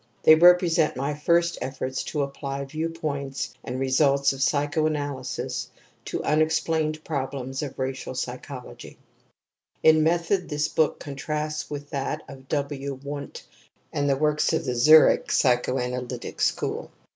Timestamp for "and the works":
13.93-14.53